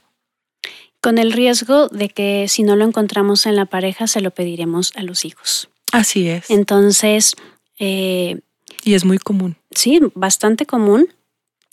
[1.02, 4.94] Con el riesgo de que si no lo encontramos en la pareja, se lo pediremos
[4.96, 5.70] a los hijos.
[5.92, 6.50] Así es.
[6.50, 7.36] Entonces...
[7.78, 8.40] Eh,
[8.86, 9.58] y es muy común.
[9.72, 11.10] Sí, bastante común.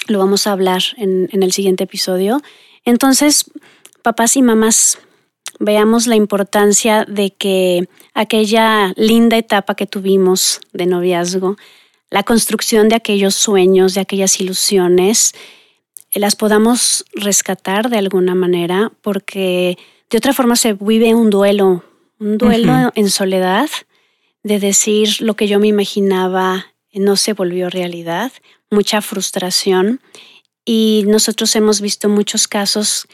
[0.09, 2.43] Lo vamos a hablar en, en el siguiente episodio.
[2.85, 3.45] Entonces,
[4.03, 4.99] papás y mamás,
[5.61, 11.57] veamos la importancia de que aquella linda etapa que tuvimos de noviazgo,
[12.11, 15.33] la construcción de aquellos sueños, de aquellas ilusiones,
[16.13, 19.79] las podamos rescatar de alguna manera, porque
[20.11, 21.85] de otra forma se vive un duelo,
[22.19, 23.69] un duelo en soledad,
[24.43, 28.33] de decir lo que yo me imaginaba no se volvió realidad,
[28.71, 30.01] mucha frustración.
[30.65, 33.07] Y nosotros hemos visto muchos casos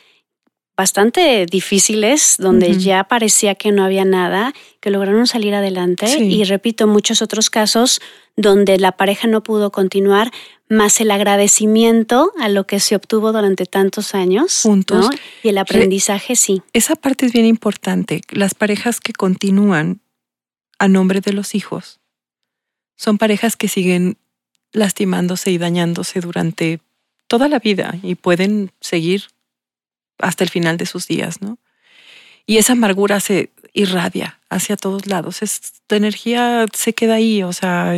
[0.76, 6.06] bastante difíciles, donde ya parecía que no había nada, que lograron salir adelante.
[6.18, 8.00] Y repito, muchos otros casos
[8.36, 10.30] donde la pareja no pudo continuar,
[10.68, 14.60] más el agradecimiento a lo que se obtuvo durante tantos años.
[14.62, 15.08] Juntos.
[15.42, 16.62] Y el aprendizaje, sí.
[16.72, 18.20] Esa parte es bien importante.
[18.30, 20.00] Las parejas que continúan
[20.78, 22.00] a nombre de los hijos
[22.96, 24.18] son parejas que siguen
[24.72, 26.80] lastimándose y dañándose durante
[27.28, 29.24] toda la vida y pueden seguir
[30.18, 31.58] hasta el final de sus días, ¿no?
[32.46, 35.42] Y esa amargura se irradia hacia todos lados.
[35.42, 37.94] Esta energía se queda ahí, o sea,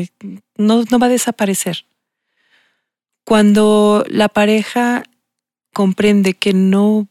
[0.57, 1.85] no, no va a desaparecer.
[3.25, 5.03] Cuando la pareja
[5.73, 7.09] comprende que no,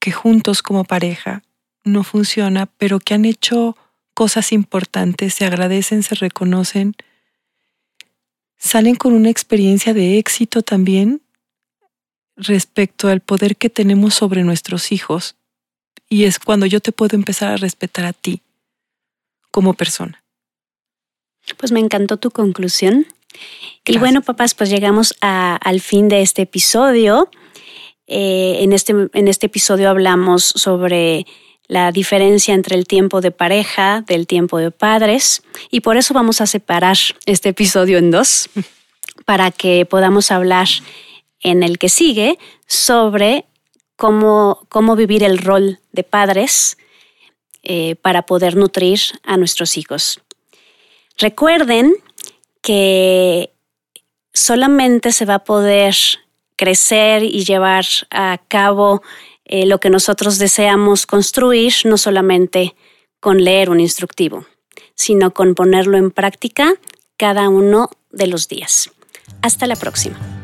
[0.00, 1.42] que juntos como pareja
[1.84, 3.76] no funciona, pero que han hecho
[4.12, 6.94] cosas importantes, se agradecen, se reconocen,
[8.58, 11.21] salen con una experiencia de éxito también
[12.36, 15.36] respecto al poder que tenemos sobre nuestros hijos
[16.08, 18.42] y es cuando yo te puedo empezar a respetar a ti
[19.50, 20.22] como persona.
[21.56, 23.06] Pues me encantó tu conclusión.
[23.86, 27.30] Y bueno, papás, pues llegamos al fin de este episodio.
[28.06, 31.26] Eh, en, este, en este episodio hablamos sobre
[31.66, 36.40] la diferencia entre el tiempo de pareja del tiempo de padres y por eso vamos
[36.40, 38.50] a separar este episodio en dos
[39.24, 40.68] para que podamos hablar
[41.42, 43.46] en el que sigue sobre
[43.96, 46.78] cómo, cómo vivir el rol de padres
[47.62, 50.20] eh, para poder nutrir a nuestros hijos.
[51.18, 51.94] Recuerden
[52.60, 53.52] que
[54.32, 55.94] solamente se va a poder
[56.56, 59.02] crecer y llevar a cabo
[59.44, 62.74] eh, lo que nosotros deseamos construir, no solamente
[63.20, 64.46] con leer un instructivo,
[64.94, 66.74] sino con ponerlo en práctica
[67.16, 68.90] cada uno de los días.
[69.42, 70.41] Hasta la próxima.